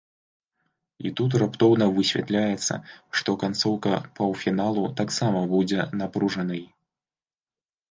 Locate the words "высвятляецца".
1.97-2.73